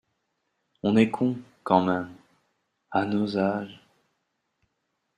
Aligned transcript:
On 0.81 0.95
est 0.97 1.11
con, 1.11 1.37
quand 1.63 1.85
même. 1.85 2.11
À 2.89 3.05
nos 3.05 3.37
âges… 3.37 3.79